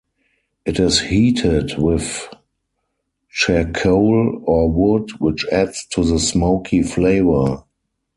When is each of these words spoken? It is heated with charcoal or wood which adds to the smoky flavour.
It 0.65 0.79
is 0.79 0.99
heated 0.99 1.77
with 1.77 2.27
charcoal 3.29 4.41
or 4.45 4.67
wood 4.67 5.11
which 5.19 5.45
adds 5.51 5.85
to 5.91 6.03
the 6.03 6.17
smoky 6.17 6.81
flavour. 6.81 7.65